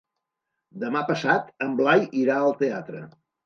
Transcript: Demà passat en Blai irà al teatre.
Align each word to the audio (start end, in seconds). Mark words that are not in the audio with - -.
Demà 0.83 1.03
passat 1.11 1.53
en 1.67 1.77
Blai 1.83 2.05
irà 2.25 2.41
al 2.41 2.59
teatre. 2.67 3.07